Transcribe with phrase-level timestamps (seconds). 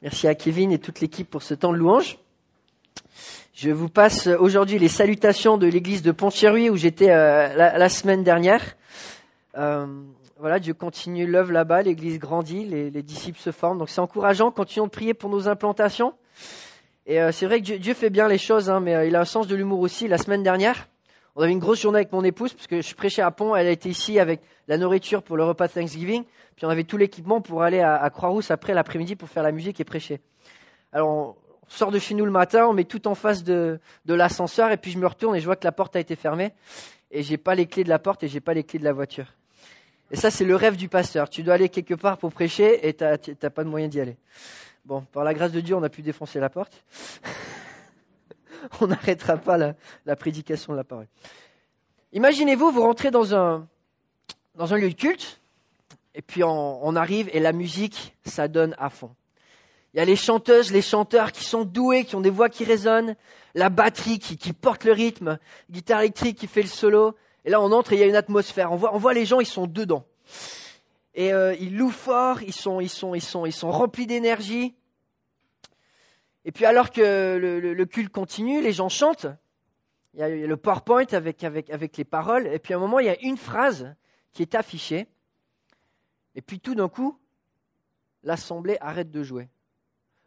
[0.00, 2.18] Merci à Kevin et toute l'équipe pour ce temps de louange.
[3.52, 8.22] Je vous passe aujourd'hui les salutations de l'église de Pontcherry où j'étais euh, la, semaine
[8.22, 8.62] dernière.
[9.56, 9.86] Euh,
[10.38, 13.78] voilà, Dieu continue l'œuvre là-bas, l'église grandit, les, disciples se forment.
[13.78, 14.52] Donc c'est encourageant.
[14.52, 16.14] Continuons de prier pour nos implantations.
[17.06, 19.24] Et euh, c'est vrai que Dieu, fait bien les choses, hein, mais il a un
[19.24, 20.06] sens de l'humour aussi.
[20.06, 20.86] La semaine dernière,
[21.38, 23.54] on avait une grosse journée avec mon épouse parce que je prêchais à Pont.
[23.54, 26.24] Elle été ici avec la nourriture pour le repas Thanksgiving.
[26.56, 29.78] Puis on avait tout l'équipement pour aller à, Croix-Rousse après l'après-midi pour faire la musique
[29.78, 30.20] et prêcher.
[30.92, 31.36] Alors on
[31.68, 34.90] sort de chez nous le matin, on met tout en face de, l'ascenseur et puis
[34.90, 36.54] je me retourne et je vois que la porte a été fermée
[37.12, 38.92] et j'ai pas les clés de la porte et j'ai pas les clés de la
[38.92, 39.32] voiture.
[40.10, 41.30] Et ça c'est le rêve du pasteur.
[41.30, 44.16] Tu dois aller quelque part pour prêcher et tu n'as pas de moyen d'y aller.
[44.84, 46.82] Bon, par la grâce de Dieu, on a pu défoncer la porte.
[48.80, 51.06] on n'arrêtera pas la, prédication de la parole.
[52.12, 53.66] Imaginez-vous, vous rentrez dans un,
[54.56, 55.40] lieu de culte
[56.14, 59.10] et puis on, arrive et la musique, ça donne à fond.
[59.94, 62.64] Il y a les chanteuses, les chanteurs qui sont doués, qui ont des voix qui
[62.64, 63.14] résonnent,
[63.54, 65.38] la batterie qui, porte le rythme,
[65.70, 67.14] guitare électrique qui fait le solo.
[67.44, 68.72] Et là, on entre et il y a une atmosphère.
[68.72, 70.04] On voit, on voit les gens, ils sont dedans.
[71.14, 74.74] Et euh, ils louent fort, ils sont, ils sont, ils sont, ils sont remplis d'énergie.
[76.44, 79.26] Et puis alors que le, culte continue, les gens chantent.
[80.14, 82.46] Il y a le PowerPoint avec, avec, avec les paroles.
[82.46, 83.94] Et puis à un moment, il y a une phrase
[84.32, 85.06] qui est affichée.
[86.34, 87.18] Et puis tout d'un coup,
[88.22, 89.48] l'assemblée arrête de jouer.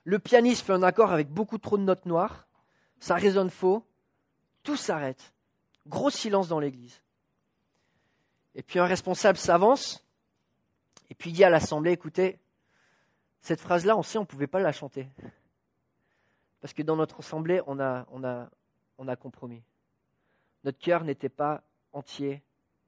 [0.03, 2.47] Le pianiste fait un accord avec beaucoup trop de notes noires,
[2.99, 3.85] ça résonne faux,
[4.63, 5.33] tout s'arrête.
[5.87, 7.01] Gros silence dans l'église.
[8.55, 10.03] Et puis un responsable s'avance
[11.09, 12.39] et puis dit à l'assemblée, écoutez,
[13.41, 15.07] cette phrase-là, on sait, on ne pouvait pas la chanter.
[16.61, 18.49] Parce que dans notre assemblée, on a, on a,
[18.97, 19.63] on a compromis.
[20.63, 22.41] Notre cœur n'était pas entier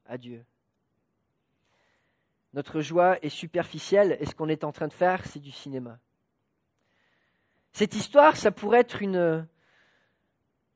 [0.05, 0.45] à Dieu.
[2.53, 5.97] Notre joie est superficielle et ce qu'on est en train de faire, c'est du cinéma.
[7.71, 9.47] Cette histoire, ça pourrait être une,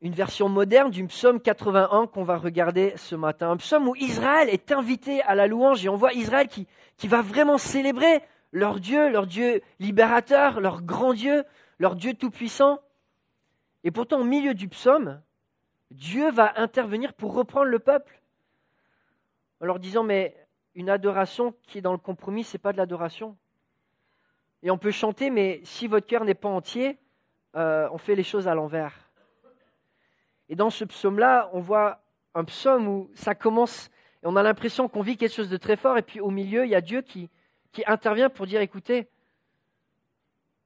[0.00, 3.50] une version moderne du psaume 81 qu'on va regarder ce matin.
[3.52, 6.66] Un psaume où Israël est invité à la louange et on voit Israël qui,
[6.96, 11.44] qui va vraiment célébrer leur Dieu, leur Dieu libérateur, leur grand Dieu,
[11.78, 12.80] leur Dieu tout-puissant.
[13.84, 15.20] Et pourtant, au milieu du psaume,
[15.90, 18.20] Dieu va intervenir pour reprendre le peuple
[19.60, 20.36] en leur disant, mais
[20.74, 23.36] une adoration qui est dans le compromis, ce n'est pas de l'adoration.
[24.62, 26.98] Et on peut chanter, mais si votre cœur n'est pas entier,
[27.56, 29.10] euh, on fait les choses à l'envers.
[30.48, 32.00] Et dans ce psaume-là, on voit
[32.34, 33.90] un psaume où ça commence,
[34.22, 36.64] et on a l'impression qu'on vit quelque chose de très fort, et puis au milieu,
[36.64, 37.30] il y a Dieu qui,
[37.72, 39.08] qui intervient pour dire, écoutez,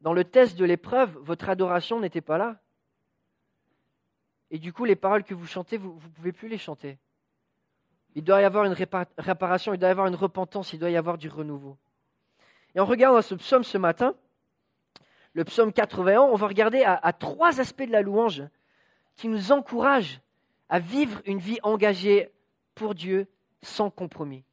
[0.01, 2.59] dans le test de l'épreuve, votre adoration n'était pas là.
[4.53, 6.99] Et du coup, les paroles que vous chantez, vous ne pouvez plus les chanter.
[8.15, 8.77] Il doit y avoir une
[9.17, 11.79] réparation, il doit y avoir une repentance, il doit y avoir du renouveau.
[12.75, 14.15] Et en regardant ce psaume ce matin,
[15.33, 18.43] le psaume 81, on va regarder à, trois aspects de la louange
[19.17, 20.21] qui nous encouragent
[20.69, 22.31] à vivre une vie engagée
[22.75, 23.27] pour Dieu
[23.63, 24.45] sans compromis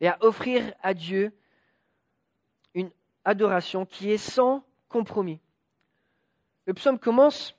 [0.00, 1.32] et à offrir à Dieu
[2.74, 2.90] une
[3.24, 5.40] adoration qui est sans compromis.
[6.66, 7.55] Le psaume commence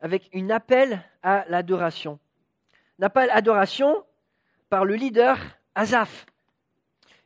[0.00, 2.18] avec un appel à l'adoration
[3.00, 4.04] appel adoration
[4.70, 5.38] par le leader
[5.74, 6.26] Azaf.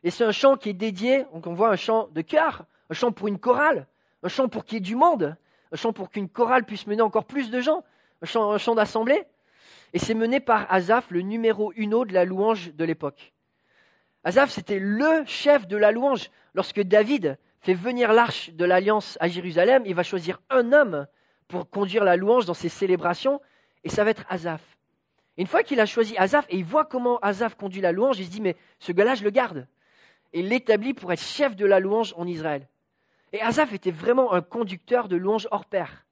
[0.03, 2.93] Et c'est un chant qui est dédié, donc on voit un chant de cœur, un
[2.93, 3.87] chant pour une chorale,
[4.21, 5.35] un chant pour qu'il y ait du monde,
[5.71, 7.83] un chant pour qu'une chorale puisse mener encore plus de gens,
[8.21, 9.23] un chant, un chant d'assemblée.
[9.93, 13.33] Et c'est mené par Azaf, le numéro uno de la louange de l'époque.
[14.23, 16.29] Azaf, c'était le chef de la louange.
[16.53, 21.07] Lorsque David fait venir l'arche de l'alliance à Jérusalem, il va choisir un homme
[21.47, 23.41] pour conduire la louange dans ses célébrations,
[23.83, 24.61] et ça va être Azaf
[25.37, 28.25] une fois qu'il a choisi Azaf et il voit comment Azaf conduit la louange, il
[28.25, 29.67] se dit mais ce gars-là, je le garde.
[30.31, 32.67] Et il l'établit pour être chef de la louange en Israël.
[33.31, 36.05] Et Azaf était vraiment un conducteur de louange hors pair.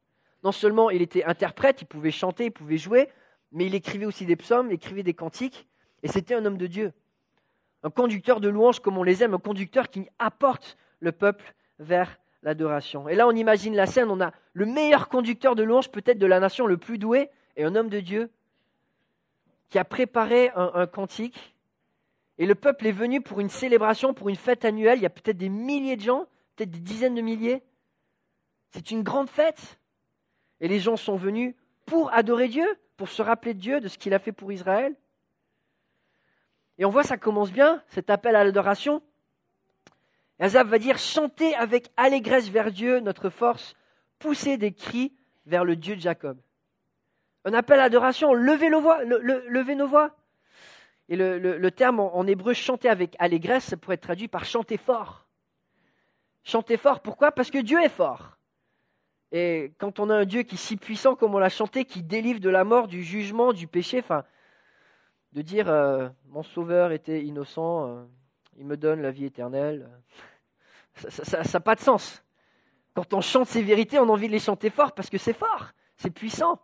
[0.43, 3.09] Non seulement il était interprète, il pouvait chanter, il pouvait jouer,
[3.51, 5.67] mais il écrivait aussi des psaumes, il écrivait des cantiques,
[6.01, 6.93] et c'était un homme de Dieu.
[7.83, 12.17] Un conducteur de louange comme on les aime, un conducteur qui apporte le peuple vers
[12.43, 13.07] l'adoration.
[13.07, 16.25] Et là, on imagine la scène, on a le meilleur conducteur de louange peut-être de
[16.25, 18.31] la nation, le plus doué, et un homme de Dieu
[19.69, 21.55] qui a préparé un, cantique.
[22.37, 24.99] Et le peuple est venu pour une célébration, pour une fête annuelle.
[24.99, 27.63] Il y a peut-être des milliers de gens, peut-être des dizaines de milliers.
[28.71, 29.79] C'est une grande fête.
[30.59, 31.55] Et les gens sont venus
[31.85, 32.67] pour adorer Dieu,
[32.97, 34.93] pour se rappeler de Dieu, de ce qu'il a fait pour Israël.
[36.77, 39.01] Et on voit, ça commence bien, cet appel à l'adoration.
[40.41, 43.75] Azab va dire Chantez avec allégresse vers Dieu, notre force,
[44.17, 45.13] poussez des cris
[45.45, 46.37] vers le Dieu de Jacob.
[47.45, 50.15] Un appel à adoration, levez, nos voix.
[51.09, 55.27] Et le, terme en, hébreu chanter avec allégresse, ça pourrait être traduit par chanter fort.
[56.43, 57.01] Chantez fort.
[57.01, 57.31] Pourquoi?
[57.31, 58.37] Parce que Dieu est fort.
[59.31, 62.01] Et quand on a un Dieu qui est si puissant comme on l'a chanté, qui
[62.01, 64.25] délivre de la mort, du jugement, du péché, enfin,
[65.33, 68.03] de dire euh, mon sauveur était innocent, euh,
[68.57, 69.89] il me donne la vie éternelle,
[70.95, 72.23] ça n'a pas de sens.
[72.93, 75.33] Quand on chante ces vérités, on a envie de les chanter fort parce que c'est
[75.33, 76.59] fort, c'est puissant.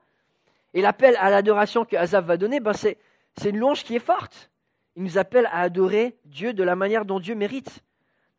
[0.73, 2.97] Et l'appel à l'adoration que Azaf va donner, ben c'est,
[3.37, 4.51] c'est une louange qui est forte.
[4.95, 7.83] Il nous appelle à adorer Dieu de la manière dont Dieu mérite.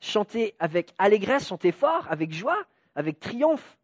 [0.00, 2.58] Chanter avec allégresse, chanter fort, avec joie,
[2.94, 3.78] avec triomphe.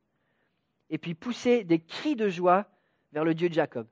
[0.91, 2.67] Et puis pousser des cris de joie
[3.13, 3.87] vers le Dieu de Jacob.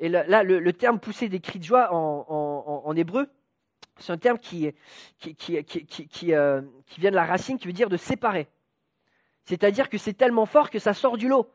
[0.00, 3.28] Et là, le, terme pousser des cris de joie en, hébreu,
[4.02, 4.72] c'est un terme euh,
[5.18, 8.48] qui, vient de la racine qui veut dire de séparer.
[9.44, 11.50] C'est-à-dire que c'est tellement fort que ça sort du lot.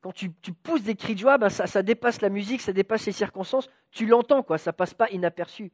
[0.00, 0.30] Quand tu,
[0.62, 4.06] pousses des cris de joie, ben ça, dépasse la musique, ça dépasse les circonstances, tu
[4.06, 5.72] l'entends, quoi, ça passe pas inaperçu.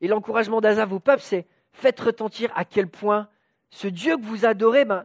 [0.00, 3.28] Et l'encouragement d'Azav au peuple, c'est faites retentir à quel point
[3.70, 5.04] ce Dieu que vous adorez, ben,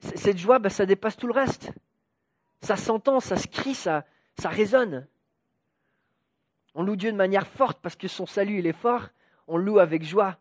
[0.00, 1.70] cette joie, ben, ça dépasse tout le reste.
[2.62, 4.04] Ça s'entend, ça se crie, ça,
[4.38, 5.06] ça résonne.
[6.74, 9.08] On loue Dieu de manière forte parce que son salut, il est fort.
[9.46, 10.38] On loue avec joie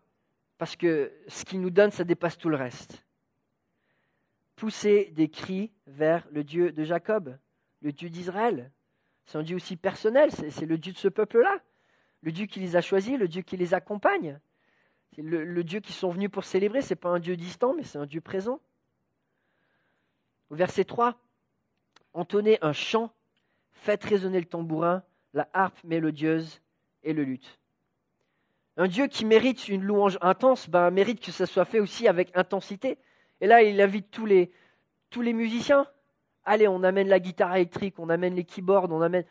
[0.58, 3.06] parce que ce qu'il nous donne, ça dépasse tout le reste.
[4.56, 7.38] Pousser des cris vers le Dieu de Jacob,
[7.82, 8.72] le Dieu d'Israël.
[9.26, 11.62] C'est un Dieu aussi personnel, c'est le Dieu de ce peuple-là,
[12.22, 14.40] le Dieu qui les a choisis, le Dieu qui les accompagne.
[15.14, 17.84] C'est le, Dieu qui sont venus pour célébrer, ce n'est pas un Dieu distant, mais
[17.84, 18.60] c'est un Dieu présent.
[20.50, 21.20] Au verset 3,
[22.14, 23.14] entonnez un chant,
[23.72, 25.04] faites résonner le tambourin,
[25.34, 26.62] la harpe mélodieuse
[27.04, 27.60] et le luth.
[28.78, 32.36] Un Dieu qui mérite une louange intense, ben, mérite que ça soit fait aussi avec
[32.36, 32.98] intensité.
[33.40, 34.52] Et là, il invite tous les,
[35.10, 35.88] tous les musiciens.
[36.44, 39.26] Allez, on amène la guitare électrique, on amène les keyboards, on amène.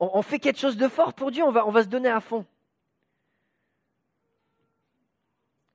[0.00, 2.44] On, fait quelque chose de fort pour Dieu, on va, se donner à fond.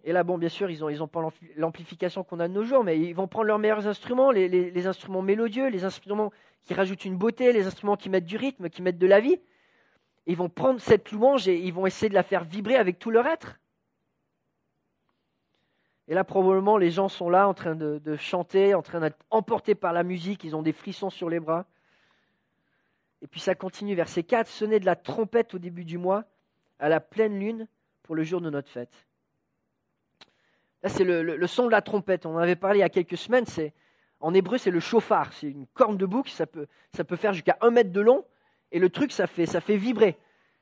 [0.04, 1.22] Et là, bon, bien sûr, ils n'ont ont pas
[1.56, 5.22] l'amplification qu'on a de nos jours, mais ils vont prendre leurs meilleurs instruments, les, instruments
[5.22, 6.32] mélodieux, les instruments
[6.64, 9.40] qui rajoutent une beauté, les instruments qui mettent du rythme, qui mettent de la vie.
[10.30, 13.10] Ils vont prendre cette louange et ils vont essayer de la faire vibrer avec tout
[13.10, 13.60] leur être.
[16.08, 19.74] Et là, probablement, les gens sont là en train de, chanter, en train d'être emportés
[19.74, 21.66] par la musique, ils ont des frissons sur les bras.
[23.24, 26.26] Et puis ça continue, verset 4, sonnez de la trompette au début du mois,
[26.78, 27.68] à la pleine lune,
[28.04, 29.08] pour le jour de notre fête.
[30.84, 32.28] Là, c'est le, son de la trompette.
[32.28, 33.48] On en avait parlé il y a quelques semaines.
[33.48, 33.74] C'est,
[34.20, 35.34] en hébreu, c'est le chauffard.
[35.34, 36.30] C'est une corne de bouc.
[36.30, 38.24] Ça peut faire jusqu'à un mètre de long.
[38.72, 40.18] Et le truc, ça fait, ça fait vibrer.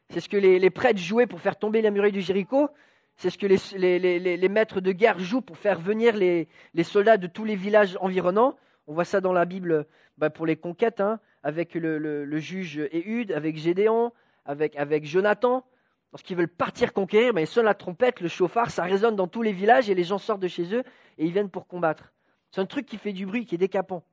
[0.09, 2.69] C'est ce que les, prêtres jouaient pour faire tomber la muraille du Jéricho.
[3.17, 6.47] C'est ce que les, maîtres de guerre jouent pour faire venir les,
[6.83, 8.55] soldats de tous les villages environnants.
[8.87, 9.85] On voit ça dans la Bible
[10.17, 14.13] bah, pour les conquêtes, hein, avec le, juge Éhud, avec Gédéon,
[14.45, 15.65] avec, avec Jonathan.
[16.13, 19.41] Lorsqu'ils veulent partir conquérir, ben, ils sonnent la trompette, le chauffard, ça résonne dans tous
[19.41, 20.83] les villages et les gens sortent de chez eux
[21.17, 22.13] et ils viennent pour combattre.
[22.51, 24.03] C'est un truc qui fait du bruit, qui est décapant.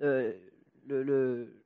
[0.00, 0.32] Euh,
[0.86, 1.59] le,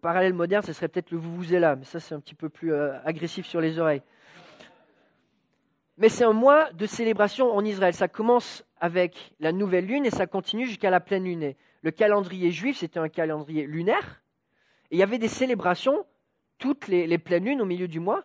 [0.00, 2.48] parallèle moderne, ce serait peut-être le vous vous là, mais ça c'est un petit peu
[2.48, 4.02] plus euh, agressif sur les oreilles.
[5.98, 7.94] Mais c'est un mois de célébration en Israël.
[7.94, 11.54] Ça commence avec la nouvelle lune et ça continue jusqu'à la pleine lune.
[11.82, 14.22] le calendrier juif, c'était un calendrier lunaire.
[14.90, 16.06] Et il y avait des célébrations
[16.62, 18.22] toutes les, pleines lunes au milieu du mois.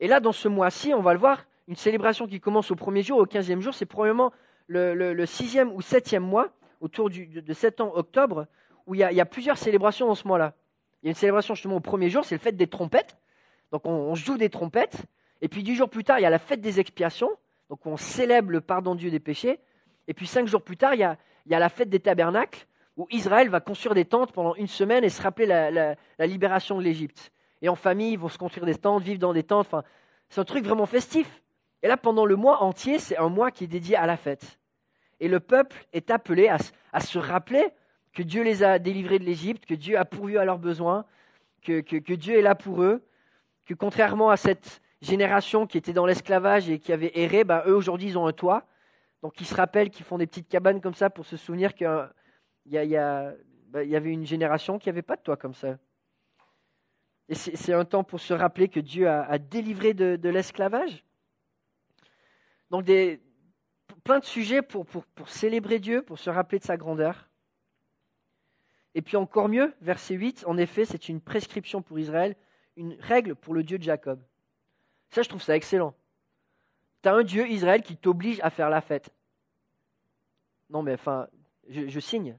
[0.00, 3.02] Et là, dans ce mois-ci, on va le voir, une célébration qui commence au premier
[3.02, 4.32] jour, au quinzième jour, c'est probablement
[4.66, 6.48] le, sixième ou septième mois,
[6.80, 8.46] autour de septembre, octobre,
[8.86, 10.54] où il y, a, plusieurs célébrations dans ce mois-là.
[11.06, 13.16] Il y a une célébration justement au premier jour, c'est le fête des trompettes.
[13.70, 15.06] Donc on, joue des trompettes.
[15.40, 17.30] Et puis dix jours plus tard, il y a la fête des expiations.
[17.70, 19.60] Donc on célèbre le pardon de Dieu des péchés.
[20.08, 21.16] Et puis cinq jours plus tard, il y a,
[21.58, 25.22] la fête des tabernacles, où Israël va construire des tentes pendant une semaine et se
[25.22, 27.32] rappeler la libération de l'Égypte
[27.62, 29.66] et en famille, ils vont se construire des tentes, vivre dans des tentes.
[29.66, 29.82] Enfin,
[30.28, 31.42] c'est un truc vraiment festif.
[31.82, 34.58] Et là, pendant le mois entier, c'est un mois qui est dédié à la fête.
[35.20, 37.66] Et le peuple est appelé à, se rappeler
[38.16, 41.04] que Dieu les a délivrés de l'Égypte, que Dieu a pourvu à leurs besoins,
[41.60, 43.04] que, Dieu est là pour eux,
[43.66, 47.74] que contrairement à cette génération qui était dans l'esclavage et qui avait erré, ben, eux
[47.74, 48.66] aujourd'hui ils ont un toit.
[49.20, 51.86] Donc ils se rappellent qu'ils font des petites cabanes comme ça pour se souvenir qu'il
[52.64, 55.76] y, avait une génération qui n'avait pas de toit comme ça.
[57.28, 61.04] Et c'est un temps pour se rappeler que Dieu a, délivré de, l'esclavage.
[62.70, 63.20] Donc, des,
[64.04, 64.86] plein de sujets pour,
[65.26, 67.28] célébrer Dieu, pour se rappeler de sa grandeur.
[68.96, 72.34] Et puis encore mieux, verset 8, en effet, c'est une prescription pour Israël,
[72.76, 74.18] une règle pour le Dieu de Jacob.
[75.10, 75.94] Ça, je trouve ça excellent.
[77.02, 79.10] Tu as un Dieu, Israël, qui t'oblige à faire la fête.
[80.70, 81.28] Non, mais enfin,
[81.68, 82.38] je signe.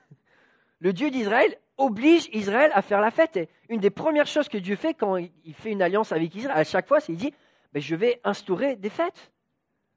[0.80, 3.38] Le Dieu d'Israël oblige Israël à faire la fête.
[3.38, 6.58] Et une des premières choses que Dieu fait quand il fait une alliance avec Israël,
[6.58, 7.34] à chaque fois, c'est qu'il dit
[7.74, 9.32] Je vais instaurer des fêtes.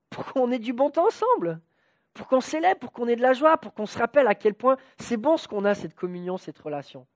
[0.09, 1.59] pour qu'on ait du bon temps ensemble,
[2.13, 4.53] pour qu'on célèbre, pour qu'on ait de la joie, pour qu'on se rappelle à quel
[4.53, 7.07] point c'est bon ce qu'on a, cette communion, cette relation.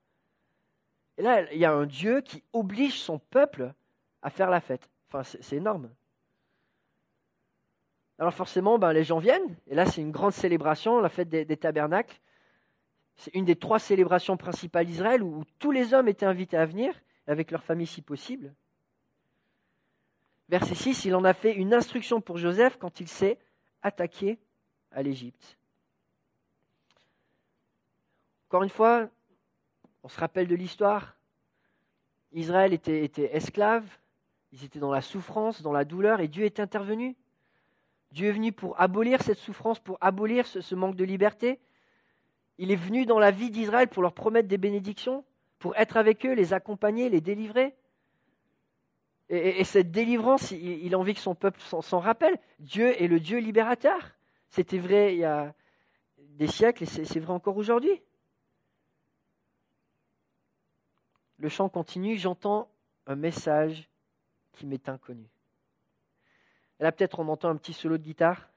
[1.18, 3.74] Et là, il y a un Dieu qui oblige son peuple
[4.22, 4.90] à faire la fête.
[5.08, 5.90] Enfin, c'est énorme.
[8.20, 11.58] Alors forcément, ben, les gens viennent, et là c'est une grande célébration, la fête des,
[11.58, 12.20] tabernacles.
[13.16, 16.94] C'est une des trois célébrations principales d'Israël où, tous les hommes étaient invités à venir,
[17.28, 18.54] avec leur famille si possible.
[20.50, 23.38] Verset 6, il en a fait une instruction pour Joseph quand il s'est
[23.82, 24.40] attaqué
[24.98, 25.60] à l'Égypte.
[28.48, 29.10] Encore une fois,
[30.02, 31.16] on se rappelle de l'histoire.
[32.34, 33.86] Israël était, esclave,
[34.52, 37.16] ils étaient dans la souffrance, dans la douleur, et Dieu est intervenu.
[38.12, 41.60] Dieu est venu pour abolir cette souffrance, pour abolir ce, manque de liberté.
[42.58, 45.24] Il est venu dans la vie d'Israël pour leur promettre des bénédictions,
[45.60, 47.76] pour être avec eux, les accompagner, les délivrer.
[49.30, 52.40] Et, cette délivrance, il, a envie que son peuple s'en rappelle.
[52.58, 54.17] Dieu est le Dieu libérateur.
[54.50, 55.54] C'était vrai il y a
[56.18, 58.02] des siècles et c'est vrai encore aujourd'hui.
[61.40, 62.70] Le chant continue, j'entends
[63.06, 63.88] un message
[64.54, 65.28] qui m'est inconnu.
[66.80, 68.50] Là, peut-être on entend un petit solo de guitare,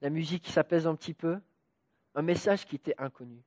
[0.00, 1.38] la musique qui s'apaise un petit peu,
[2.14, 3.42] un message qui était inconnu.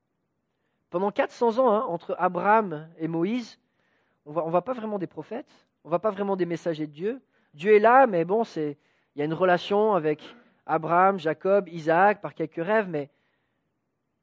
[0.89, 3.60] Pendant 400 ans, hein, entre Abraham et Moïse,
[4.25, 6.92] on ne voit pas vraiment des prophètes, on ne voit pas vraiment des messagers de
[6.92, 7.22] Dieu.
[7.54, 8.75] Dieu est là, mais bon, il
[9.16, 10.22] y a une relation avec
[10.68, 13.10] Abraham, Jacob, Isaac, par quelques rêves, mais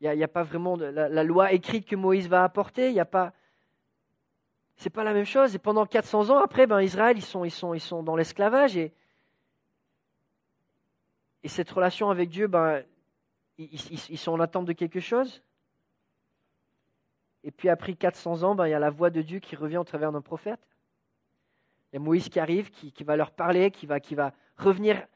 [0.00, 2.88] il n'y a, pas vraiment la, loi écrite que Moïse va apporter.
[2.88, 3.32] Il n'y a pas.
[4.76, 5.54] C'est pas la même chose.
[5.54, 8.76] Et pendant 400 ans après, ben, Israël, ils sont, ils sont, ils sont dans l'esclavage
[8.76, 8.92] et
[11.44, 12.82] et cette relation avec Dieu, ben,
[13.58, 15.42] ils, sont en attente de quelque chose.
[17.44, 19.76] Et puis après 400 ans, ben, il y a la voix de Dieu qui revient
[19.76, 20.60] au travers d'un prophète.
[21.92, 25.06] Il y a Moïse qui arrive, qui, va leur parler, qui va, qui va revenir,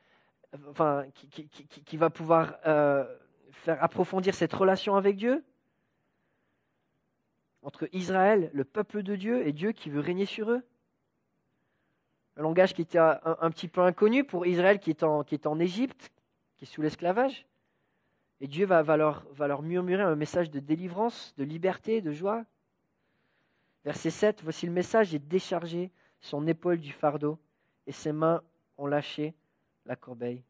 [1.84, 3.04] qui, va pouvoir euh,
[3.50, 5.44] faire approfondir cette relation avec Dieu.
[7.62, 10.62] Entre Israël, le peuple de Dieu, et Dieu qui veut régner sur eux.
[12.36, 16.12] Un langage qui était un, petit peu inconnu pour Israël qui est en, Égypte,
[16.56, 17.46] qui est sous l'esclavage.
[18.40, 22.44] Et Dieu va, leur, va leur murmurer un message de délivrance, de liberté, de joie.
[23.84, 25.90] Verset 7, voici le message, j'ai déchargé
[26.20, 27.38] son épaule du fardeau,
[27.88, 28.42] et ses mains
[28.76, 29.34] ont lâché
[29.88, 30.44] la corbeille.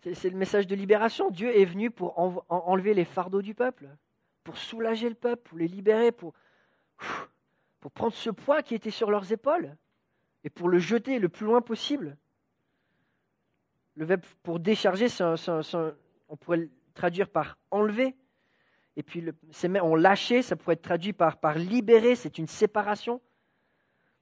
[0.00, 1.30] C'est le message de libération.
[1.30, 2.18] Dieu est venu pour
[2.48, 3.88] enlever les fardeaux du peuple,
[4.44, 6.34] pour soulager le peuple, pour les libérer, pour,
[7.94, 9.74] prendre ce poids qui était sur leurs épaules
[10.44, 12.16] et pour le jeter le plus loin possible.
[13.96, 15.08] Le verbe pour décharger,
[16.28, 18.14] on pourrait le traduire par enlever.
[18.96, 19.34] Et puis, le,
[19.82, 23.20] on lâché, ça pourrait être traduit par libérer, c'est une séparation.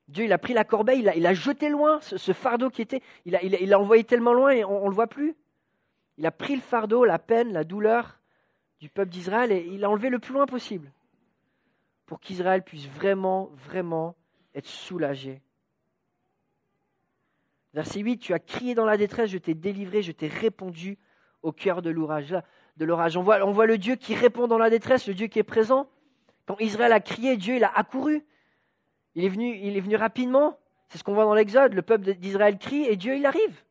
[0.09, 3.03] Dieu, il a pris la corbeille, il a, il jeté loin ce, fardeau qui était,
[3.25, 5.35] il a, il, a, envoyé tellement loin et on ne le voit plus.
[6.19, 8.21] Il a pris le fardeau, la peine, la douleur
[8.81, 10.93] du peuple d'Israël et il l'a enlevé le plus loin possible
[12.07, 14.15] pour qu'Israël puisse vraiment, vraiment
[14.55, 15.43] être soulagé
[17.77, 20.97] Verset 8, tu as crié dans la détresse, je t'ai délivré, je t'ai répondu
[21.43, 22.35] au cœur de l'orage.
[22.79, 23.19] De l'orage.
[23.19, 25.43] On voit, on voit le Dieu qui répond dans la détresse, le Dieu qui est
[25.43, 25.87] présent.
[26.47, 28.25] Quand Israël a crié, Dieu il a accouru.
[29.17, 30.59] Il est venu, rapidement.
[30.89, 31.73] C'est ce qu'on voit dans l'Exode.
[31.73, 33.63] Le peuple d'Israël crie et Dieu il arrive.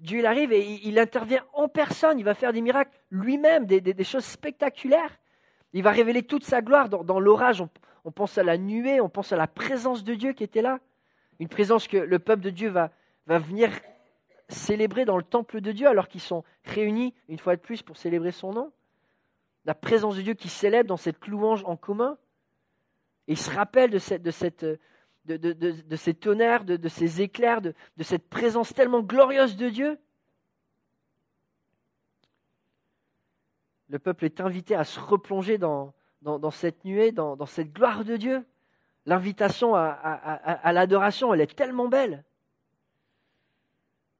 [0.00, 2.18] Dieu il arrive et il, intervient en personne.
[2.18, 5.20] Il va faire des miracles lui-même, des, choses spectaculaires.
[5.74, 7.62] Il va révéler toute sa gloire dans, l'orage.
[8.04, 10.80] on, pense à la nuée, on pense à la présence de Dieu qui était là.
[11.38, 12.90] Une présence que le peuple de Dieu va,
[13.26, 13.70] va venir
[14.48, 17.98] célébrer dans le temple de Dieu alors qu'ils sont réunis une fois de plus pour
[17.98, 18.72] célébrer son nom.
[19.66, 22.16] La présence de Dieu qui célèbre dans cette louange en commun.
[23.28, 23.98] Et ils se rappellent de,
[25.26, 29.98] de ces tonnerres, de, ces éclairs, de, cette présence tellement glorieuse de Dieu.
[33.88, 35.94] Le peuple est invité à se replonger dans,
[36.50, 38.44] cette nuée, dans, dans, cette gloire de Dieu.
[39.06, 42.24] L'invitation à, à l'adoration, elle est tellement belle.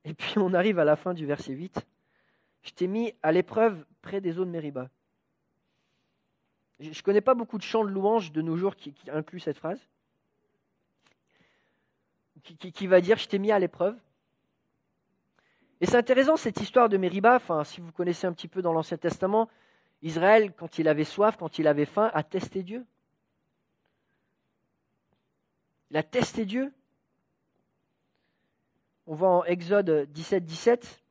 [0.04, 1.84] Et puis on arrive à la fin du verset 8.
[2.62, 4.88] Je t'ai mis à l'épreuve près des eaux de Mériba.
[6.78, 9.58] Je ne connais pas beaucoup de chants de louange de nos jours qui, incluent cette
[9.58, 9.80] phrase.
[12.42, 13.96] Qui, va dire Je t'ai mis à l'épreuve.
[15.80, 17.36] Et c'est intéressant cette histoire de Mériba.
[17.36, 19.48] Enfin, si vous connaissez un petit peu dans l'Ancien Testament,
[20.02, 22.84] Israël, quand il avait soif, quand il avait faim, a testé Dieu.
[25.90, 26.72] Il a testé Dieu
[29.06, 31.02] on voit en Exode 17, 17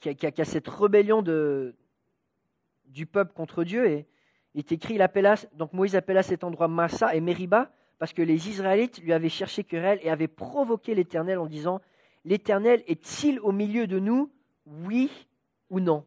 [0.00, 3.86] qu'il y, a cette rébellion du peuple contre Dieu.
[3.88, 4.06] Et
[4.54, 8.22] il est écrit, il appela, donc Moïse appela cet endroit Massa et Meriba, parce que
[8.22, 11.80] les Israélites lui avaient cherché querelle et avaient provoqué l'Éternel en disant
[12.24, 14.30] L'Éternel est-il au milieu de nous
[14.66, 15.10] Oui
[15.70, 16.04] ou non?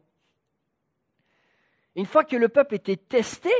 [1.94, 3.50] Une fois que le peuple était testé,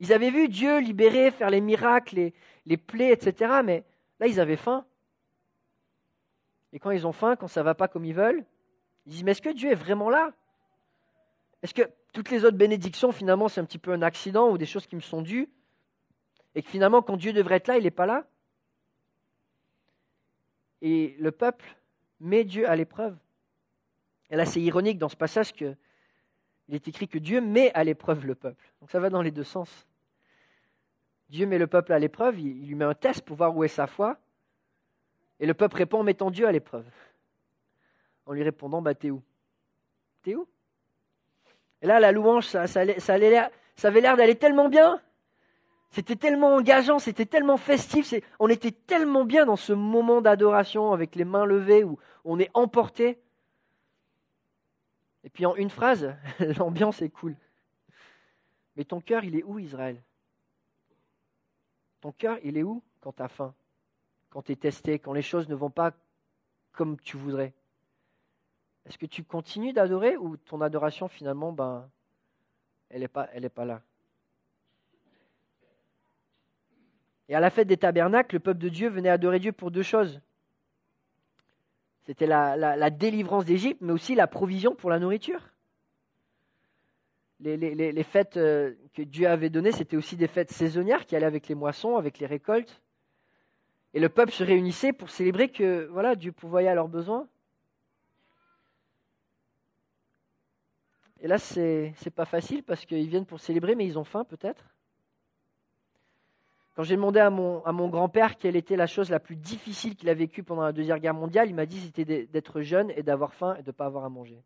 [0.00, 2.34] ils avaient vu Dieu libérer, faire les miracles, les,
[2.66, 3.60] les plaies, etc.
[3.64, 3.84] Mais
[4.20, 4.84] là, ils avaient faim.
[6.72, 8.44] Et quand ils ont faim, quand ça ne va pas comme ils veulent,
[9.06, 10.32] ils disent Mais est-ce que Dieu est vraiment là?
[11.62, 14.66] Est-ce que toutes les autres bénédictions, finalement, c'est un petit peu un accident ou des
[14.66, 15.48] choses qui me sont dues
[16.54, 18.26] Et que finalement, quand Dieu devrait être là, il n'est pas là
[20.82, 21.64] Et le peuple
[22.20, 23.16] met Dieu à l'épreuve.
[24.30, 25.76] Et là, c'est ironique dans ce passage qu'il
[26.70, 28.72] est écrit que Dieu met à l'épreuve le peuple.
[28.80, 29.86] Donc ça va dans les deux sens.
[31.28, 33.68] Dieu met le peuple à l'épreuve, il lui met un test pour voir où est
[33.68, 34.18] sa foi.
[35.40, 36.86] Et le peuple répond en mettant Dieu à l'épreuve.
[38.26, 39.22] En lui répondant, bah t'es où?
[40.22, 40.46] T'es où?
[41.82, 45.00] Et là, la louange, ça, avait l'air d'aller tellement bien.
[45.90, 51.14] C'était tellement engageant, c'était tellement festif, on était tellement bien dans ce moment d'adoration avec
[51.16, 53.20] les mains levées où on est emporté.
[55.22, 56.14] Et puis en une phrase,
[56.58, 57.36] l'ambiance est cool.
[58.76, 60.02] Mais ton cœur, il est où, Israël?
[62.00, 63.54] Ton cœur, il est où quand tu faim?
[64.30, 65.92] Quand tu es testé, quand les choses ne vont pas
[66.72, 67.52] comme tu voudrais?
[68.86, 71.88] Est-ce que tu continues d'adorer ou ton adoration finalement, ben,
[72.90, 73.82] elle n'est pas, pas là?
[77.28, 79.82] Et à la fête des tabernacles, le peuple de Dieu venait adorer Dieu pour deux
[79.82, 80.20] choses.
[82.02, 85.40] C'était la, délivrance d'Égypte, mais aussi la provision pour la nourriture.
[87.40, 91.48] Les fêtes euh, que Dieu avait données, c'était aussi des fêtes saisonnières qui allaient avec
[91.48, 92.80] les moissons, avec les récoltes.
[93.94, 97.26] Et le peuple se réunissait pour célébrer que voilà, Dieu pourvoyait à leurs besoins.
[101.22, 104.24] Et là, c'est n'est pas facile parce qu'ils viennent pour célébrer, mais ils ont faim
[104.24, 104.64] peut-être.
[106.74, 110.14] Quand j'ai demandé à mon, grand-père quelle était la chose la plus difficile qu'il a
[110.14, 113.54] vécue pendant la Deuxième Guerre mondiale, il m'a dit c'était d'être jeune et d'avoir faim
[113.54, 114.42] et de ne pas avoir à manger.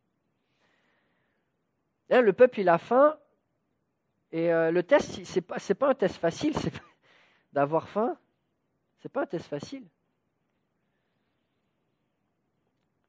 [2.10, 3.16] là, le peuple, il a faim.
[4.32, 6.52] Et euh, le test, ce n'est pas, un test facile,
[7.54, 8.18] d'avoir faim.
[8.98, 9.86] Ce n'est pas un test facile.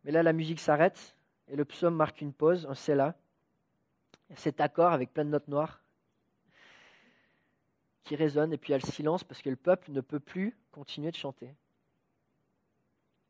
[0.06, 1.18] Mais là, la musique s'arrête
[1.50, 3.13] et le psaume marque une pause, un Selah.
[4.36, 5.82] Cet accord avec plein de notes noires
[8.04, 10.20] qui résonne et puis il y a le silence parce que le peuple ne peut
[10.20, 11.54] plus continuer de chanter.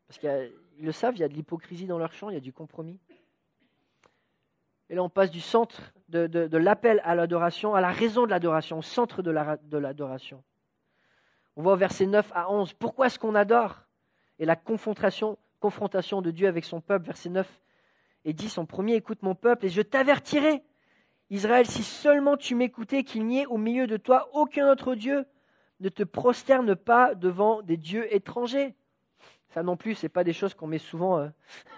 [0.08, 2.42] Parce qu'ils le savent, il y a de l'hypocrisie dans leur chant, il y a
[2.42, 3.00] du compromis.
[4.90, 8.80] Et là, on passe du centre de, l'appel à l'adoration à la raison de l'adoration,
[8.80, 10.44] au centre de l'adoration.
[11.58, 13.82] On voit au verset 9 à 11, pourquoi est-ce qu'on adore?
[14.40, 17.62] Et la confrontation, confrontation de Dieu avec son peuple, verset 9
[18.26, 20.64] et 10 en premier, écoute mon peuple et je t'avertirai.
[21.30, 25.26] Israël, si seulement tu m'écoutais, qu'il n'y ait au milieu de toi aucun autre Dieu,
[25.80, 28.76] ne te prosterne pas devant des dieux étrangers.
[29.50, 31.30] Ça non plus, ce n'est pas des choses qu'on met souvent euh,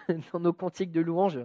[0.34, 1.40] dans nos cantiques de louange.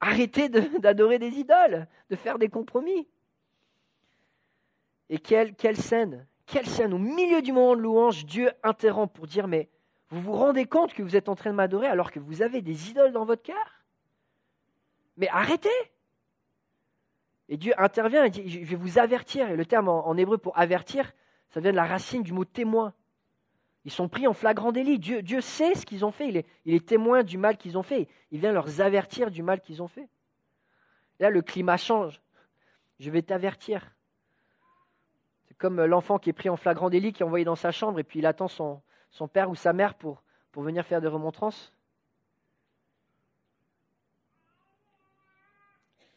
[0.00, 3.08] Arrêtez d'adorer des idoles, de faire des compromis.
[5.10, 9.48] Et quelle, scène, quelle scène Au milieu du moment de louange, Dieu interrompt pour dire
[9.48, 9.68] Mais
[10.10, 12.62] vous vous rendez compte que vous êtes en train de m'adorer alors que vous avez
[12.62, 13.84] des idoles dans votre cœur?
[15.16, 15.68] Mais arrêtez
[17.48, 19.50] Et Dieu intervient et dit Je vais vous avertir.
[19.50, 21.12] Et le terme en, hébreu pour avertir,
[21.50, 22.92] ça vient de la racine du mot témoin.
[23.84, 24.98] Ils sont pris en flagrant délit.
[24.98, 26.44] Dieu, sait ce qu'ils ont fait.
[26.64, 28.08] Il est, témoin du mal qu'ils ont fait.
[28.30, 30.08] Il vient leur avertir du mal qu'ils ont fait.
[31.20, 32.20] là, le climat change.
[32.98, 33.94] Je vais t'avertir
[35.56, 38.04] comme l'enfant qui est pris en flagrant délit, qui est envoyé dans sa chambre, et
[38.04, 38.80] puis il attend son,
[39.32, 40.22] père ou sa mère pour
[40.54, 41.72] venir faire des remontrances.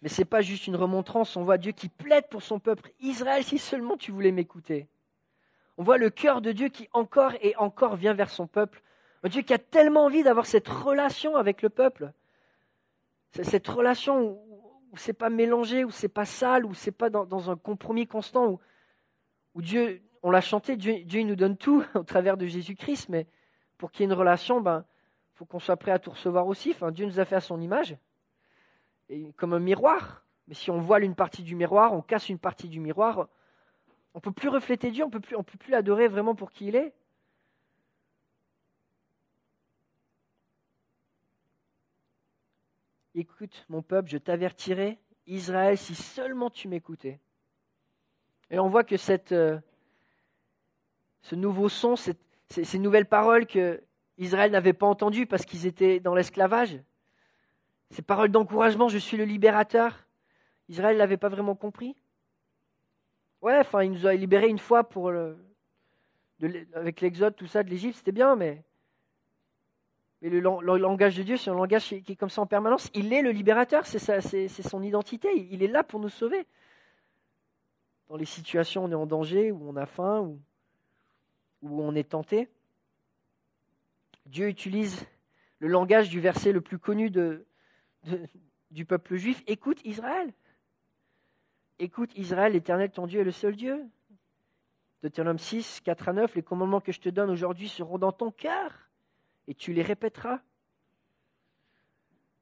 [0.01, 2.91] Mais ce n'est pas juste une remontrance, on voit Dieu qui plaide pour son peuple.
[2.99, 4.87] Israël, si seulement tu voulais m'écouter.
[5.77, 8.81] On voit le cœur de Dieu qui encore et encore vient vers son peuple.
[9.23, 12.11] Un Dieu qui a tellement envie d'avoir cette relation avec le peuple.
[13.31, 14.39] Cette relation
[14.91, 18.07] où, ce c'est pas mélangé, où c'est pas sale, où c'est pas dans, un compromis
[18.07, 18.59] constant, où,
[19.53, 23.27] où Dieu, on l'a chanté, Dieu, Dieu nous donne tout au travers de Jésus-Christ, mais
[23.77, 24.83] pour qu'il y ait une relation, ben,
[25.35, 26.71] faut qu'on soit prêt à tout recevoir aussi.
[26.71, 27.95] Enfin, Dieu nous a fait à son image,
[29.35, 30.23] comme un miroir.
[30.47, 33.29] Mais si on voile une partie du miroir, on casse une partie du miroir,
[34.13, 36.75] on ne peut plus refléter Dieu, on ne peut plus l'adorer vraiment pour qui il
[36.75, 36.93] est.
[43.13, 44.97] Écoute, mon peuple, je t'avertirai,
[45.27, 47.19] Israël, si seulement tu m'écoutais.
[48.49, 49.59] Et on voit que cette, euh,
[51.21, 52.15] ce nouveau son, ces,
[52.49, 53.81] ces, nouvelles paroles que
[54.17, 56.79] Israël n'avait pas entendues parce qu'ils étaient dans l'esclavage,
[57.91, 60.07] ces paroles d'encouragement, je suis le libérateur,
[60.69, 61.95] Israël ne l'avait pas vraiment compris.
[63.41, 65.11] Ouais, enfin, il nous a libérés une fois pour
[66.73, 68.63] avec l'Exode, tout ça, de l'Égypte, c'était bien, mais,
[70.21, 72.89] mais le, langage de Dieu, c'est un langage qui, est comme ça en permanence.
[72.93, 76.45] Il est le libérateur, c'est son identité, il est là pour nous sauver.
[78.09, 80.31] Dans les situations où on est en danger, où on a faim,
[81.61, 82.49] où on est tenté.
[84.25, 85.05] Dieu utilise
[85.59, 87.45] le langage du verset le plus connu de,
[88.71, 89.43] du peuple juif.
[89.47, 90.33] Écoute Israël.
[91.79, 93.83] Écoute Israël, l'Éternel ton Dieu est le seul Dieu.
[95.03, 98.29] Deutéronome 6, 4 à 9, les commandements que je te donne aujourd'hui seront dans ton
[98.29, 98.71] cœur
[99.47, 100.39] et tu les répéteras.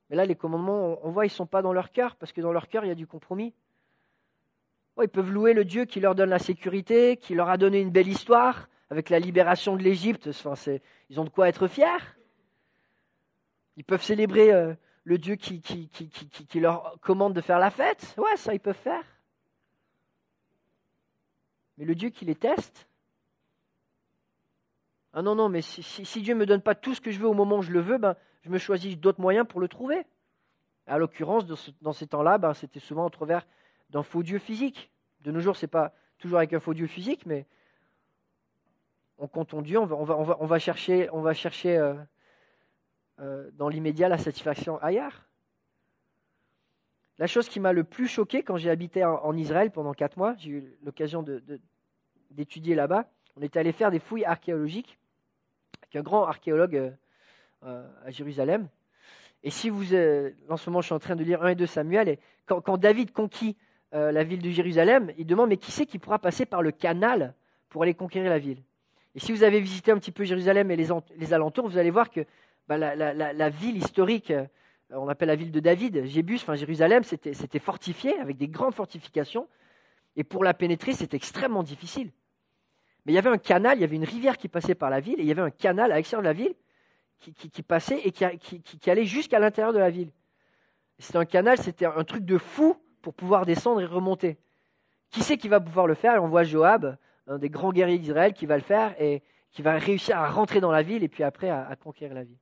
[0.10, 2.42] Mais là, les commandements, on voit, ils ne sont pas dans leur cœur parce que
[2.42, 3.54] dans leur cœur, il y a du compromis.
[5.02, 7.92] ils peuvent louer le Dieu qui leur donne la sécurité, qui leur a donné une
[7.92, 10.28] belle histoire avec la libération de l'Égypte.
[10.28, 10.56] Enfin,
[11.10, 11.86] ils ont de quoi être fiers.
[13.78, 18.14] Ils peuvent célébrer euh, le Dieu qui, qui, qui, leur commande de faire la fête.
[18.18, 19.04] Ouais, ça, ils peuvent faire.
[21.78, 22.88] Mais le Dieu qui les teste,
[25.14, 27.28] ah non, non, mais si, Dieu ne me donne pas tout ce que je veux
[27.28, 30.06] au moment où je le veux, ben, je me choisis d'autres moyens pour le trouver.
[30.86, 31.46] À l'occurrence,
[31.82, 33.48] dans, ces temps-là, ben, c'était souvent au travers
[33.90, 34.92] d'un faux Dieu physique.
[35.22, 37.48] De nos jours, ce n'est pas toujours avec un faux Dieu physique, mais
[39.18, 41.96] on compte Dieu, on va, on va, chercher, on va chercher euh,
[43.20, 45.26] euh, dans l'immédiat la satisfaction ailleurs.
[47.20, 50.36] La chose qui m'a le plus choqué quand j'ai habité en, Israël pendant quatre mois,
[50.38, 51.26] j'ai eu l'occasion
[52.32, 54.98] d'étudier là-bas, on était allé faire des fouilles archéologiques
[55.82, 56.92] avec un grand archéologue euh,
[57.64, 58.68] euh, à Jérusalem.
[59.44, 61.56] Et si vous, euh, en ce moment je suis en train de lire 1 et
[61.56, 63.56] 2 Samuel, et quand, David conquit
[63.92, 67.34] la ville de Jérusalem, il demande mais qui c'est qui pourra passer par le canal
[67.70, 68.62] pour aller conquérir la ville?
[69.16, 72.12] Et si vous avez visité un petit peu Jérusalem et les, alentours, vous allez voir
[72.12, 72.22] que
[72.78, 74.32] bah, la, ville historique
[74.92, 79.48] on appelle la ville de David, Jébus, enfin Jérusalem, c'était fortifié avec des grandes fortifications.
[80.16, 82.12] Et pour la pénétrer, c'était extrêmement difficile.
[83.06, 85.00] Mais il y avait un canal, il y avait une rivière qui passait par la
[85.00, 86.56] ville, et il y avait un canal à l'extérieur de la ville
[87.20, 90.12] qui, passait et qui, allait jusqu'à l'intérieur de la ville.
[90.98, 94.38] C'était un canal, c'était un truc de fou pour pouvoir descendre et remonter.
[95.12, 96.16] Qui c'est qui va pouvoir le faire?
[96.16, 99.62] Et on voit Joab, un des grands guerriers d'Israël, qui va le faire et qui
[99.62, 102.38] va réussir à rentrer dans la ville et puis après à conquérir la ville.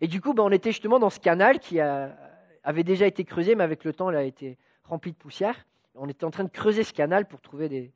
[0.00, 3.54] Et du coup, ben, on était justement dans ce canal qui avait déjà été creusé,
[3.54, 5.66] mais avec le temps, il a été rempli de poussière.
[5.94, 7.92] On était en train de creuser ce canal pour trouver des,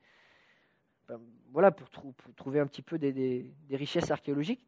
[1.08, 1.20] ben,
[1.52, 1.88] voilà, pour,
[2.36, 4.66] trouver un petit peu des, richesses archéologiques.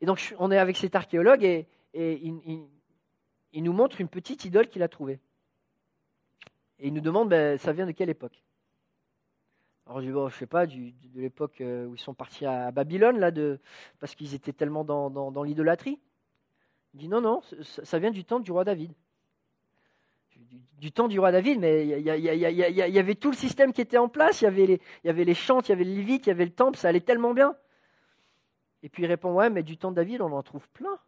[0.00, 4.82] Et donc, on est avec cet archéologue et, il, nous montre une petite idole qu'il
[4.82, 5.20] a trouvée.
[6.78, 8.42] Et il nous demande, ben, ça vient de quelle époque?
[9.96, 13.30] Alors bon, je sais pas, de l'époque euh, où ils sont partis à Babylone, là,
[14.00, 16.00] parce qu'ils étaient tellement dans, l'idolâtrie.
[16.94, 18.92] Il dit, non, non, ça, vient du temps du roi David.
[20.78, 24.08] Du, temps du roi David, mais il y, avait tout le système qui était en
[24.08, 26.44] place, il y avait les, il chants, il y avait les lévites, il y avait
[26.44, 27.54] le temple, ça allait tellement bien.
[28.82, 30.98] Et puis il répond, ouais, mais du temps de David, on en trouve plein.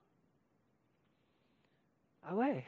[2.23, 2.65] Ah ouais.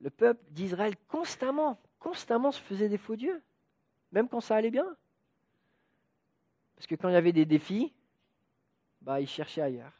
[0.00, 3.40] Le peuple d'Israël constamment constamment se faisait des faux dieux,
[4.10, 4.96] même quand ça allait bien.
[6.74, 7.92] Parce que quand il y avait des défis,
[9.02, 9.92] bah, il cherchait ailleurs.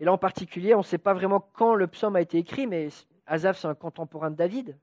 [0.00, 2.66] Et là en particulier, on ne sait pas vraiment quand le psaume a été écrit,
[2.66, 2.88] mais
[3.26, 4.76] Azaf, c'est un contemporain de David.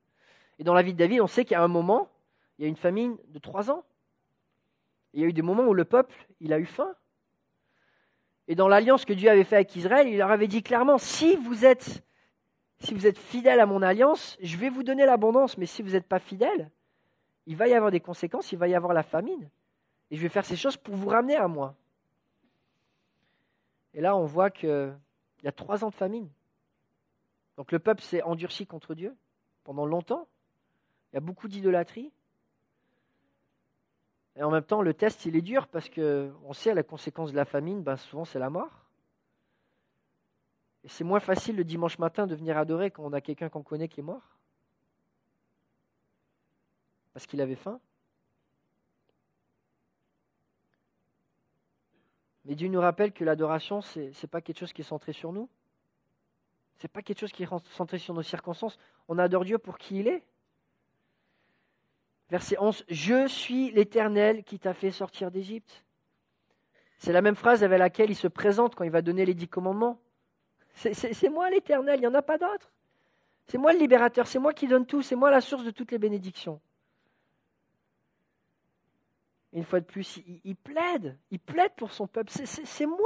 [0.59, 2.09] Et dans la vie de David, on sait qu'à un moment,
[2.57, 3.83] il y a une famine de trois ans.
[5.13, 6.95] il y a eu des moments où le peuple, il a eu faim.
[8.47, 11.35] Et dans l'alliance que Dieu avait faite avec Israël, il leur avait dit clairement, si
[11.35, 12.03] vous êtes
[12.83, 15.91] si vous êtes fidèle à mon alliance, je vais vous donner l'abondance, mais si vous
[15.91, 16.69] n'êtes pas fidèle,
[17.45, 19.49] il va y avoir des conséquences, il va y avoir la famine.
[20.11, 21.75] Et je vais faire ces choses pour vous ramener à moi.
[23.93, 24.97] Et là, on voit qu'il
[25.43, 26.29] y a trois ans de famine.
[27.55, 29.15] Donc le peuple s'est endurci contre Dieu
[29.63, 30.27] pendant longtemps.
[31.11, 32.11] Il y a beaucoup d'idolâtrie.
[34.35, 37.37] Et en même temps, le test, il est dur parce qu'on sait la conséquence de
[37.37, 38.82] la famine, ben, souvent c'est la mort.
[40.85, 43.87] C'est moins facile le dimanche matin de venir adorer quand on a quelqu'un qu'on connaît
[43.87, 44.37] qui est mort.
[47.13, 47.79] Parce qu'il avait faim.
[52.45, 55.31] Mais Dieu nous rappelle que l'adoration, ce n'est pas quelque chose qui est centré sur
[55.31, 55.49] nous.
[56.77, 58.77] Ce n'est pas quelque chose qui est centré sur nos circonstances.
[59.07, 60.23] On adore Dieu pour qui il est.
[62.29, 65.85] Verset 11, Je suis l'Éternel qui t'a fait sortir d'Égypte.
[66.97, 69.47] C'est la même phrase avec laquelle il se présente quand il va donner les dix
[69.47, 70.01] commandements.
[70.73, 72.71] C'est moi l'Éternel, il n'y en a pas d'autre.
[73.47, 75.91] C'est moi le libérateur, c'est moi qui donne tout, c'est moi la source de toutes
[75.91, 76.59] les bénédictions.
[79.53, 82.31] une fois de plus, il, plaide, il plaide pour son peuple.
[82.31, 82.97] C'est moi.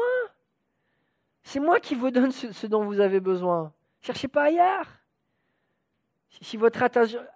[1.44, 3.74] C'est moi qui vous donne ce, dont vous avez besoin.
[4.02, 4.88] Cherchez pas ailleurs.
[6.42, 6.82] Si, votre,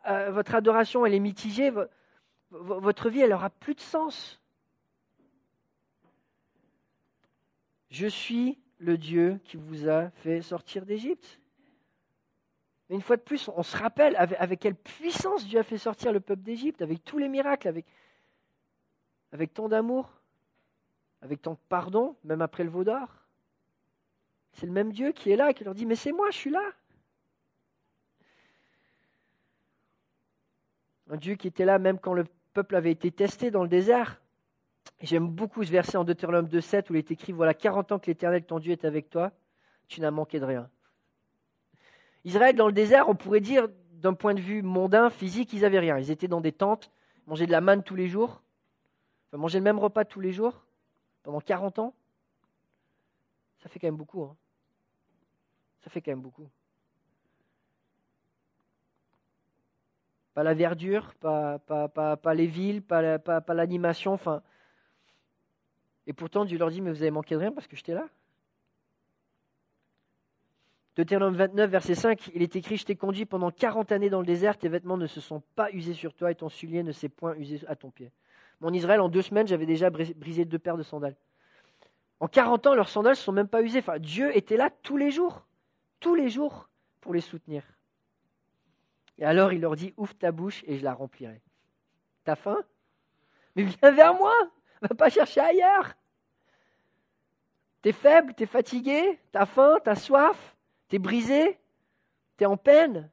[0.08, 1.72] euh, votre, adoration elle est mitigée,
[2.52, 4.42] votre vie, elle aura plus de sens.
[7.90, 11.40] Je suis le Dieu qui vous a fait sortir d'Égypte.
[12.90, 16.20] une fois de plus, on se rappelle avec, quelle puissance Dieu a fait sortir le
[16.20, 17.86] peuple d'Égypte, avec tous les miracles, avec,
[19.32, 20.12] avec tant d'amour,
[21.22, 23.08] avec tant de pardon, même après le veau d'or.
[24.54, 26.50] C'est le même Dieu qui est là qui leur dit, mais c'est moi, je suis
[26.50, 26.72] là.
[31.10, 34.21] Un Dieu qui était là même quand le peuple avait été testé dans le désert.
[35.02, 38.08] J'aime beaucoup ce verset en Deutéronome 2.7 où il est écrit, voilà 40 ans que
[38.08, 39.32] l'Éternel, ton Dieu, est avec toi,
[39.88, 40.70] tu n'as manqué de rien.
[42.24, 45.80] Israël, dans le désert, on pourrait dire, d'un point de vue mondain, physique, ils n'avaient
[45.80, 45.98] rien.
[45.98, 46.92] Ils étaient dans des tentes,
[47.26, 48.42] mangeaient de la manne tous les jours,
[49.34, 50.66] mangeaient le même repas tous les jours,
[51.24, 51.94] pendant 40 ans.
[53.62, 54.24] Ça fait quand même beaucoup.
[54.24, 54.36] Hein.
[55.84, 56.48] Ça fait quand même beaucoup.
[60.34, 64.42] Pas la verdure, pas, pas, pas, les villes, pas, pas, l'animation, enfin.
[66.08, 68.08] Et pourtant, Dieu leur dit, mais vous avez manqué de rien parce que j'étais là.
[70.96, 74.26] Deutéronome 29, verset 5, il est écrit, je t'ai conduit pendant 40 années dans le
[74.26, 77.08] désert, tes vêtements ne se sont pas usés sur toi et ton soulier ne s'est
[77.08, 78.12] point usé à ton pied.
[78.60, 81.16] Mon Israël, en deux semaines, j'avais déjà brisé deux paires de sandales.
[82.20, 83.80] En 40 ans, leurs sandales ne sont même pas usées.
[83.80, 85.46] Enfin, Dieu était là tous les jours,
[86.00, 87.64] tous les jours, pour les soutenir.
[89.18, 91.42] Et alors il leur dit, ouvre ta bouche et je la remplirai.
[92.24, 92.60] T'as faim?
[93.56, 94.34] Mais viens vers moi,
[94.90, 95.94] va pas chercher ailleurs.
[97.82, 100.56] T'es faible, t'es fatigué, t'as faim, t'as soif,
[100.88, 101.60] t'es brisé,
[102.38, 103.10] t'es en peine.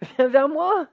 [0.16, 0.88] Viens vers moi.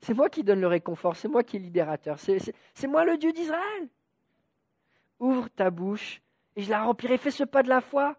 [0.00, 3.32] C'est moi qui donne le réconfort, c'est moi qui est libérateur, c'est moi le Dieu
[3.32, 3.88] d'Israël.
[5.18, 6.22] Ouvre ta bouche
[6.54, 7.18] et je la remplirai.
[7.18, 8.16] Fais ce pas de la foi.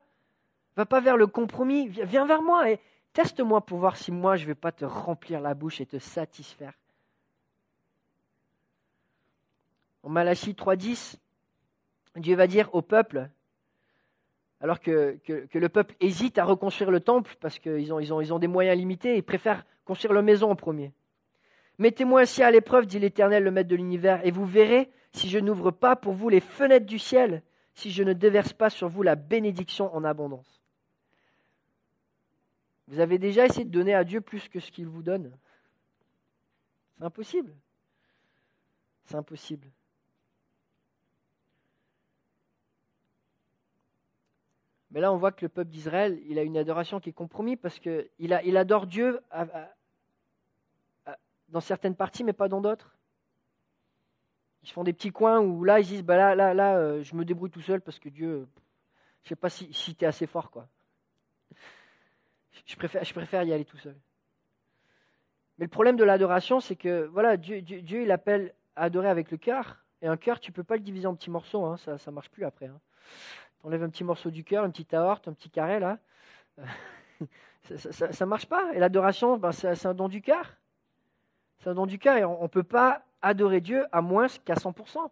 [0.76, 2.82] Va pas vers le compromis, viens vers moi et
[3.14, 5.98] Teste-moi pour voir si moi je ne vais pas te remplir la bouche et te
[5.98, 6.74] satisfaire.
[10.04, 11.18] En Malachie 3.10,
[12.18, 13.30] Dieu va dire au peuple,
[14.62, 19.16] alors que, le peuple hésite à reconstruire le temple parce qu'ils ont, des moyens limités,
[19.16, 20.94] ils préfèrent construire leur maison en premier.
[21.78, 25.40] Mettez-moi ainsi à l'épreuve, dit l'Éternel, le Maître de l'univers, et vous verrez si je
[25.40, 27.42] n'ouvre pas pour vous les fenêtres du ciel,
[27.74, 30.62] si je ne déverse pas sur vous la bénédiction en abondance.
[32.90, 35.32] Vous avez déjà essayé de donner à Dieu plus que ce qu'il vous donne?
[36.98, 37.54] C'est impossible.
[39.06, 39.68] C'est impossible.
[45.00, 47.80] Là, on voit que le peuple d'Israël, il a une adoration qui est compromise parce
[47.80, 49.20] qu'il il adore Dieu
[51.50, 52.96] dans certaines parties, mais pas dans d'autres.
[54.64, 57.02] Ils se font des petits coins où là, ils disent, bah là, là, là, euh,
[57.04, 58.48] je me débrouille tout seul parce que Dieu,
[59.24, 60.68] je ne sais pas si, si tu es assez fort, quoi.
[62.66, 63.96] Je préfère, je préfère y aller tout seul.
[65.58, 69.32] Mais le problème de l'adoration, c'est que voilà, Dieu, Dieu, il appelle à adorer avec
[69.32, 69.84] le cœur.
[70.02, 72.12] Et un cœur, tu ne peux pas le diviser en petits morceaux, hein, ça ne
[72.12, 72.68] marche plus après.
[72.68, 72.80] Hein.
[73.60, 76.00] Tu enlèves un petit morceau du cœur, une petite aorte, un petit carré là.
[77.64, 78.74] ça ne marche pas.
[78.74, 80.56] Et l'adoration, ben, c'est un don du cœur.
[81.60, 84.56] C'est un don du cœur et on ne peut pas adorer Dieu à moins qu'à
[84.56, 85.10] 100%.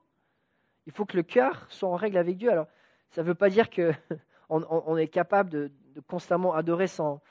[0.85, 2.49] Il faut que le cœur soit en règle avec Dieu.
[2.49, 2.67] Alors,
[3.11, 3.91] ça ne veut pas dire qu'on
[4.49, 7.21] on est capable de, de constamment adorer sans,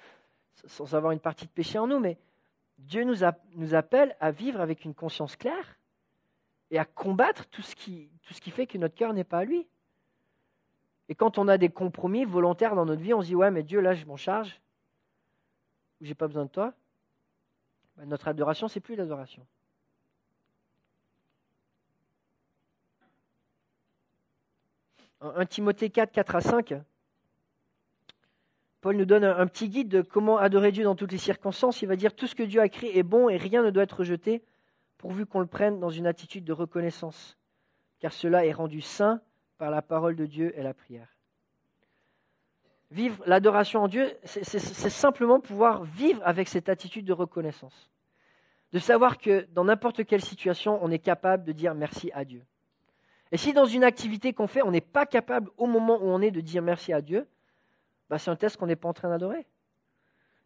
[0.65, 2.19] sans avoir une partie de péché en nous, mais
[2.79, 3.25] Dieu nous,
[3.55, 5.79] nous appelle à vivre avec une conscience claire
[6.71, 9.39] et à combattre tout ce qui, tout ce qui fait que notre cœur n'est pas
[9.39, 9.67] à lui.
[11.09, 13.63] Et quand on a des compromis volontaires dans notre vie, on se dit Ouais, mais
[13.63, 14.61] Dieu, là, je m'en charge,
[16.01, 16.73] ou j'ai pas besoin de toi.
[17.97, 19.47] Ben, notre adoration, c'est plus l'adoration.
[25.21, 26.75] Un Timothée 4, 4 à 5.
[28.83, 31.83] Paul nous donne un, petit guide de comment adorer Dieu dans toutes les circonstances.
[31.83, 33.83] Il va dire tout ce que Dieu a créé est bon et rien ne doit
[33.83, 34.45] être rejeté,
[34.99, 37.37] pourvu qu'on le prenne dans une attitude de reconnaissance,
[37.99, 39.21] car cela est rendu saint
[39.59, 41.09] par la parole de Dieu et la prière.
[42.91, 47.91] Vivre l'adoration en Dieu, c'est simplement pouvoir vivre avec cette attitude de reconnaissance.
[48.73, 52.45] De savoir que dans n'importe quelle situation, on est capable de dire merci à Dieu.
[53.33, 56.21] Et si dans une activité qu'on fait, on n'est pas capable au moment où on
[56.21, 57.27] est de dire merci à Dieu,
[58.09, 59.47] bah, c'est un test qu'on n'est pas en train d'adorer.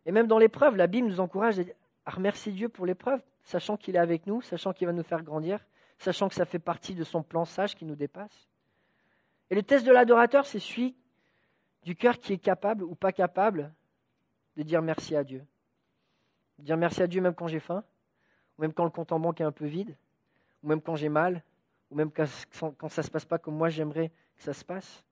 [0.06, 1.60] Et même dans l'épreuve, la Bible nous encourage
[2.06, 5.22] à remercier Dieu pour l'épreuve, sachant qu'il est avec nous, sachant qu'il va nous faire
[5.22, 5.60] grandir,
[5.98, 8.49] sachant que ça fait partie de son plan sage qui nous dépasse.
[9.50, 10.96] Et le test de l'adorateur, c'est celui
[11.82, 13.72] du cœur qui est capable ou pas capable
[14.56, 15.44] de dire merci à Dieu.
[16.58, 17.82] Dire merci à Dieu même quand j'ai faim,
[18.56, 19.96] ou même quand le compte en banque est un peu vide,
[20.62, 21.42] ou même quand j'ai mal,
[21.90, 25.04] ou même quand, ça ne se passe pas comme moi j'aimerais que ça se passe.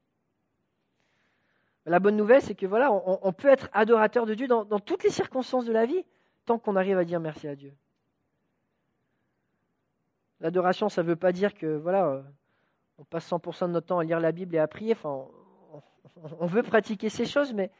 [1.86, 5.10] La bonne nouvelle, c'est que voilà, on, peut être adorateur de Dieu dans, toutes les
[5.10, 6.04] circonstances de la vie,
[6.44, 7.72] tant qu'on arrive à dire merci à Dieu.
[10.40, 12.22] L'adoration, ça ne veut pas dire que voilà,
[12.98, 14.92] on passe 100% de notre temps à lire la Bible et à prier.
[14.92, 15.26] Enfin,
[16.40, 17.70] on, veut pratiquer ces choses, mais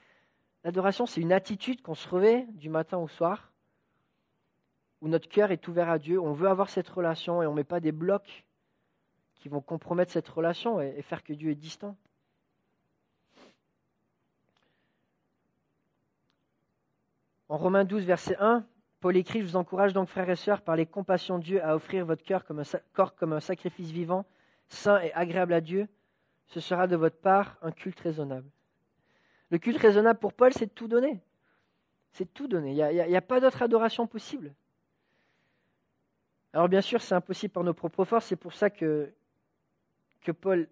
[0.64, 3.52] l'adoration, c'est une attitude qu'on se revêt du matin au soir,
[5.00, 6.20] où notre cœur est ouvert à Dieu.
[6.20, 8.44] On veut avoir cette relation et on ne met pas des blocs
[9.34, 11.96] qui vont compromettre cette relation et faire que Dieu est distant.
[17.48, 18.66] En Romains 12, verset 1,
[19.00, 21.74] Paul écrit, je vous encourage donc, frères et sœurs, par les compassions de Dieu, à
[21.74, 22.44] offrir votre cœur
[22.92, 24.26] corps comme un sacrifice vivant,
[24.68, 25.88] saint et agréable à Dieu.
[26.46, 28.48] Ce sera de votre part un culte raisonnable.
[29.50, 31.20] Le culte raisonnable pour Paul, c'est tout donner.
[32.12, 32.70] C'est tout donner.
[32.72, 34.54] Il n'y a, pas d'autre adoration possible.
[36.52, 38.26] Alors bien sûr, c'est impossible par nos propres forces.
[38.26, 39.12] C'est pour ça que,
[40.40, 40.68] Paul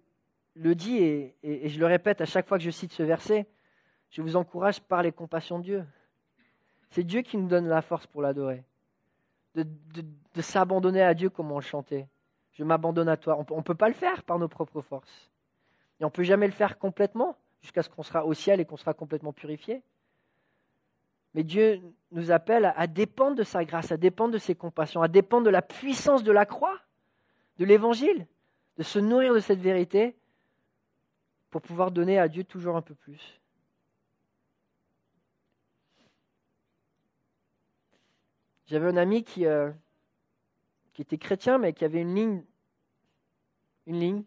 [0.54, 3.46] le dit, et, et je le répète à chaque fois que je cite ce verset,
[4.10, 5.84] je vous encourage par les compassions de Dieu.
[6.90, 8.64] C'est Dieu qui nous donne la force pour l'adorer.
[9.54, 9.66] De,
[10.40, 12.08] s'abandonner à Dieu comme on le chantait.
[12.56, 13.44] Je m'abandonne à toi.
[13.50, 15.30] On ne peut pas le faire par nos propres forces.
[16.00, 18.64] Et on ne peut jamais le faire complètement jusqu'à ce qu'on sera au ciel et
[18.64, 19.82] qu'on sera complètement purifié.
[21.34, 25.08] Mais Dieu nous appelle à dépendre de sa grâce, à dépendre de ses compassions, à
[25.08, 26.80] dépendre de la puissance de la croix,
[27.58, 28.26] de l'évangile,
[28.78, 30.16] de se nourrir de cette vérité
[31.50, 33.40] pour pouvoir donner à Dieu toujours un peu plus.
[38.66, 39.70] J'avais un ami qui, euh,
[40.96, 42.42] qui était chrétien, mais qui avait une ligne,
[43.86, 44.24] une ligne,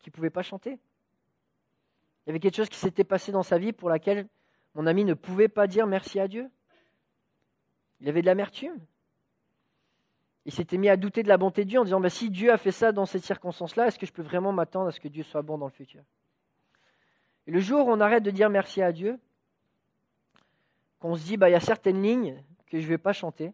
[0.00, 0.72] qui ne pouvait pas chanter.
[0.72, 4.26] Il y avait quelque chose qui s'était passé dans sa vie pour laquelle
[4.74, 6.50] mon ami ne pouvait pas dire merci à Dieu.
[8.00, 8.80] Il avait de l'amertume.
[10.44, 12.50] Il s'était mis à douter de la bonté de Dieu en disant bah, si Dieu
[12.50, 15.06] a fait ça dans cette circonstance-là, est-ce que je peux vraiment m'attendre à ce que
[15.06, 16.02] Dieu soit bon dans le futur?
[17.46, 19.20] Et le jour où on arrête de dire merci à Dieu,
[20.98, 23.52] qu'on se dit bah, il y a certaines lignes que je ne vais pas chanter,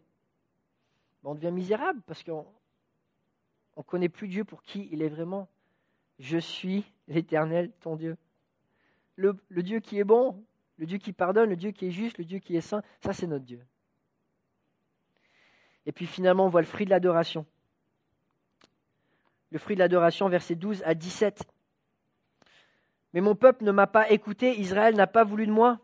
[1.23, 2.45] on devient misérable parce qu'on
[3.77, 5.47] ne connaît plus Dieu pour qui il est vraiment.
[6.19, 8.17] Je suis l'Éternel, ton Dieu.
[9.15, 10.41] Le, Dieu qui est bon,
[10.77, 13.13] le Dieu qui pardonne, le Dieu qui est juste, le Dieu qui est saint, ça
[13.13, 13.61] c'est notre Dieu.
[15.85, 17.45] Et puis finalement, on voit le fruit de l'adoration.
[19.51, 21.43] Le fruit de l'adoration, versets 12 à 17.
[23.13, 25.79] Mais mon peuple ne m'a pas écouté, Israël n'a pas voulu de moi.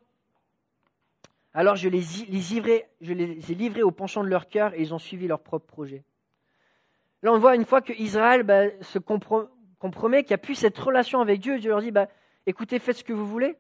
[1.58, 5.39] Alors je les, ai livrés au penchant de leur cœur et ils ont suivi leur
[5.39, 6.04] propre projet.
[7.24, 10.78] Là, on voit une fois que Israël bah, se compromet, qu'il n'y a plus cette
[10.78, 12.10] relation avec Dieu, Dieu leur dit bah,
[12.46, 13.56] écoutez, faites ce que vous voulez.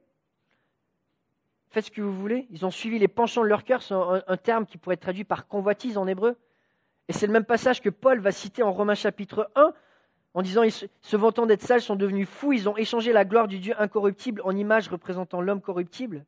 [1.69, 2.47] Faites ce que vous voulez.
[2.51, 5.23] Ils ont suivi les penchants de leur cœur, c'est un, terme qui pourrait être traduit
[5.23, 6.35] par convoitise en hébreu.
[7.07, 9.73] Et c'est le même passage que Paul va citer en Romains chapitre 1,
[10.33, 13.59] en disant se vantant d'être sages sont devenus fous, ils ont échangé la gloire du
[13.59, 16.25] Dieu incorruptible en image représentant l'homme corruptible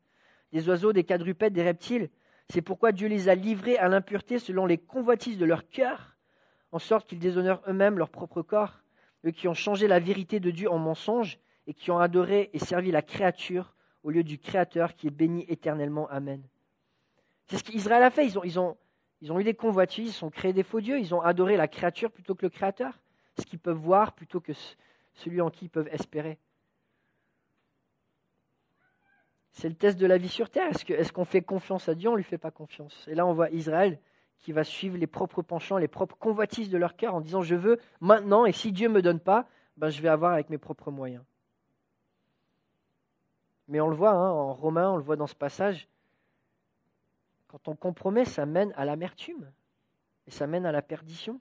[0.52, 2.10] des oiseaux, des quadrupèdes, des reptiles.
[2.48, 6.16] C'est pourquoi Dieu les a livrés à l'impureté selon les convoitises de leur cœur,
[6.72, 8.80] en sorte qu'ils déshonorent eux-mêmes leur propre corps,
[9.24, 12.58] eux qui ont changé la vérité de Dieu en mensonge et qui ont adoré et
[12.58, 16.08] servi la créature au lieu du Créateur qui est béni éternellement.
[16.08, 16.42] Amen.
[17.46, 18.26] C'est ce qu'Israël a fait.
[18.26, 18.76] Ils ont,
[19.38, 22.34] eu des convoitises, ils ont créé des faux dieux, ils ont adoré la créature plutôt
[22.34, 22.98] que le Créateur,
[23.38, 24.52] ce qu'ils peuvent voir plutôt que
[25.14, 26.38] celui en qui ils peuvent espérer.
[29.58, 30.70] C'est le test de la vie sur terre.
[30.70, 33.08] Est-ce qu'on fait confiance à Dieu On ne lui fait pas confiance?
[33.08, 33.98] Et là, on voit Israël
[34.38, 37.56] qui va suivre les propres penchants, les propres convoitises de leur cœur en disant Je
[37.56, 40.58] veux maintenant, et si Dieu ne me donne pas, ben, je vais avoir avec mes
[40.58, 41.24] propres moyens.
[43.66, 45.88] Mais on le voit hein, en Romain, on le voit dans ce passage.
[47.48, 49.50] Quand on compromet, ça mène à l'amertume
[50.28, 51.40] et ça mène à la perdition.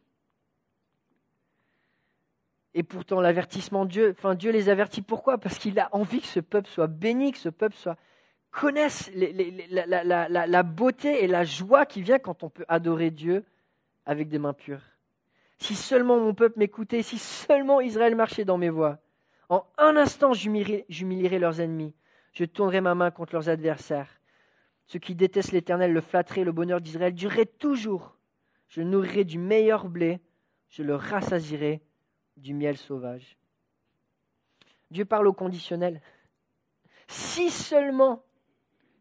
[2.77, 5.01] Et pourtant, l'avertissement de Dieu, enfin Dieu les avertit.
[5.01, 5.39] Pourquoi?
[5.39, 7.97] Parce qu'il a envie que ce peuple soit béni, que ce peuple soit
[8.51, 13.43] connaisse la, beauté et la joie qui vient quand on peut adorer Dieu
[14.05, 14.83] avec des mains pures.
[15.57, 18.99] Si seulement mon peuple m'écoutait, si seulement Israël marchait dans mes voies,
[19.49, 21.95] en un instant j'humilierai leurs ennemis,
[22.33, 24.19] je tournerai ma main contre leurs adversaires.
[24.85, 28.17] Ceux qui détestent l'Éternel le flatteraient, le bonheur d'Israël durerait toujours.
[28.67, 30.19] Je nourrirai du meilleur blé,
[30.69, 31.81] je le rassasirai
[32.37, 33.37] du miel sauvage.
[34.91, 36.01] Dieu parle au conditionnel.
[37.07, 38.23] Si seulement,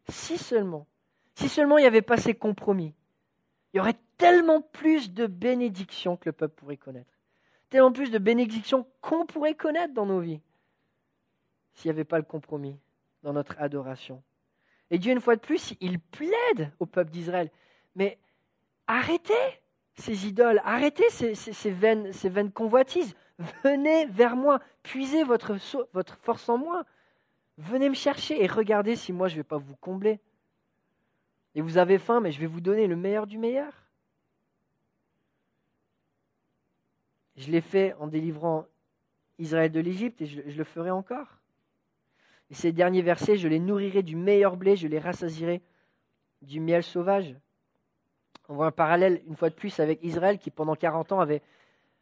[0.09, 0.87] si seulement,
[1.35, 2.93] si seulement il n'y avait pas ces compromis,
[3.73, 7.11] il y aurait tellement plus de bénédictions que le peuple pourrait connaître.
[7.69, 10.41] Tellement plus de bénédictions qu'on pourrait connaître dans nos vies
[11.73, 12.79] s'il n'y avait pas le compromis
[13.23, 14.23] dans notre adoration.
[14.89, 17.51] Et Dieu, une fois de plus, il plaide au peuple d'Israël.
[17.95, 18.17] Mais
[18.87, 19.33] arrêtez
[19.97, 23.15] ces idoles, arrêtez ces, vaines, convoitises.
[23.63, 25.57] Venez vers moi, puisez votre,
[26.21, 26.85] force en moi.
[27.57, 30.19] Venez me chercher et regardez si moi je ne vais pas vous combler.
[31.55, 33.73] Et vous avez faim, mais je vais vous donner le meilleur du meilleur.
[37.35, 38.65] Je l'ai fait en délivrant
[39.39, 41.39] Israël de l'Égypte et je, le ferai encore.
[42.51, 45.61] Et ces derniers versets, je les nourrirai du meilleur blé, je les rassasierai
[46.43, 47.35] du miel sauvage.
[48.49, 51.41] On voit un parallèle, une fois de plus, avec Israël qui, pendant 40 ans, avait,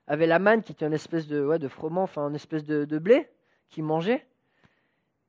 [0.07, 3.27] avait la manne, qui était une espèce de, froment, enfin, une espèce de, blé
[3.69, 4.25] qui mangeait,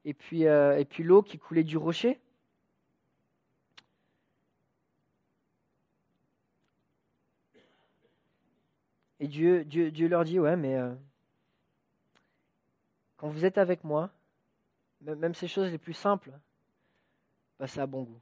[0.04, 2.20] et puis, euh, et puis l'eau qui coulait du rocher.
[9.20, 9.64] Et Dieu,
[10.08, 10.92] leur dit, ouais, mais euh,
[13.16, 14.10] quand vous êtes avec moi,
[15.00, 16.32] même ces choses les plus simples,
[17.58, 18.20] bah, ça a bon goût.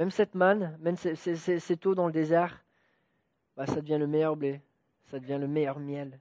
[0.00, 2.64] Même cette manne, même cette eau dans le désert,
[3.54, 4.62] bah, ça devient le meilleur blé,
[5.04, 6.18] ça devient le meilleur miel.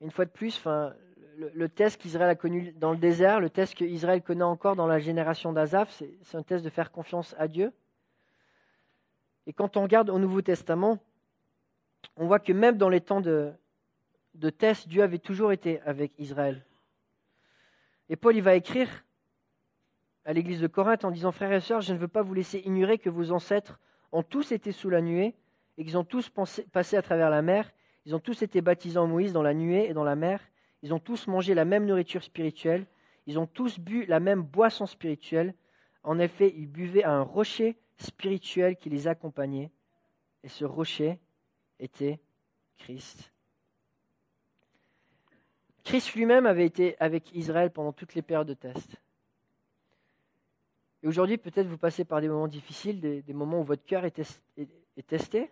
[0.00, 0.60] Une fois de plus,
[1.36, 4.98] le, test qu'Israël a connu dans le désert, le test qu'Israël connaît encore dans la
[4.98, 7.72] génération d'Azaph, c'est un test de faire confiance à Dieu.
[9.46, 10.98] Et quand on regarde au Nouveau Testament,
[12.16, 13.52] on voit que même dans les temps de,
[14.38, 16.64] de tests, Dieu avait toujours été avec Israël.
[18.08, 18.88] Et Paul, il va écrire
[20.24, 22.58] à l'église de Corinthe en disant Frères et sœurs, je ne veux pas vous laisser
[22.64, 23.78] ignorer que vos ancêtres
[24.12, 25.34] ont tous été sous la nuée
[25.78, 26.30] et qu'ils ont tous
[26.72, 27.72] passé à travers la mer.
[28.04, 30.40] Ils ont tous été baptisés en Moïse dans la nuée et dans la mer.
[30.82, 32.86] Ils ont tous mangé la même nourriture spirituelle.
[33.26, 35.54] Ils ont tous bu la même boisson spirituelle.
[36.02, 39.72] En effet, ils buvaient un rocher spirituel qui les accompagnait.
[40.44, 41.18] Et ce rocher
[41.80, 42.20] était
[42.78, 43.32] Christ.
[45.86, 49.00] Christ lui-même avait été avec Israël pendant toutes les périodes de test.
[51.00, 54.20] Et aujourd'hui, peut-être vous passez par des moments difficiles, des, moments où votre cœur est,
[55.06, 55.48] testé,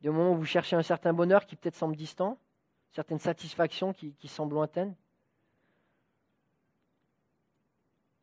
[0.00, 2.38] des moments où vous cherchez un certain bonheur qui peut-être semble distant,
[2.92, 4.94] certaines satisfactions qui, qui semblent lointaines.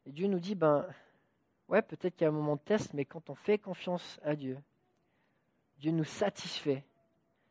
[0.08, 0.88] Et Dieu nous dit, ben,
[1.68, 4.36] ouais, peut-être qu'il y a un moment de test, mais quand on fait confiance à
[4.36, 4.58] Dieu,
[5.78, 6.84] Dieu nous satisfait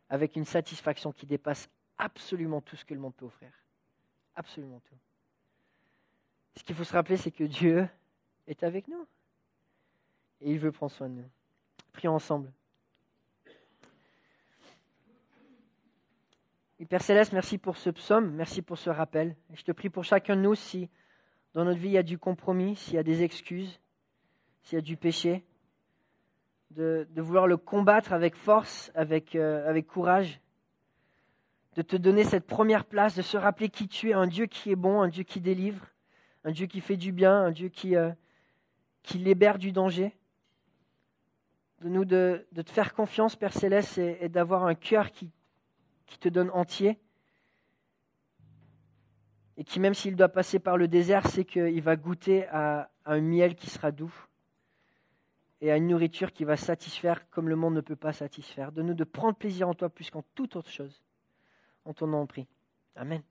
[0.08, 3.50] avec une satisfaction qui dépasse absolument tout ce que le monde peut offrir.
[4.34, 4.96] Absolument tout.
[6.56, 7.88] Ce qu'il faut se rappeler, c'est que Dieu
[8.46, 9.06] est avec nous.
[10.40, 11.30] Et il veut prendre soin de nous.
[11.92, 12.52] Prions ensemble.
[16.86, 19.36] Père Céleste, merci pour ce psaume, merci pour ce rappel.
[19.52, 20.88] Et je te prie pour chacun de nous, si
[21.54, 23.80] dans notre vie il y a du compromis, s'il y a des excuses,
[24.62, 25.44] s'il y a du péché,
[26.70, 30.40] de, vouloir le combattre avec force, avec, euh, avec courage,
[31.74, 34.70] de te donner cette première place, de se rappeler qui tu es, un Dieu qui
[34.70, 35.86] est bon, un Dieu qui délivre,
[36.44, 38.12] un Dieu qui fait du bien, un Dieu qui, euh,
[39.14, 40.14] libère du danger.
[41.80, 45.30] De nous de, te faire confiance, Père Céleste, et, d'avoir un cœur qui,
[46.06, 46.98] qui te donne entier.
[49.56, 53.20] Et qui, même s'il doit passer par le désert, sait qu'il va goûter à un
[53.20, 54.12] miel qui sera doux
[55.60, 58.72] et à une nourriture qui va satisfaire comme le monde ne peut pas satisfaire.
[58.72, 61.03] De nous de prendre plaisir en toi plus qu'en toute autre chose.
[61.84, 62.46] En ton nom, prie.
[62.96, 63.22] Amen.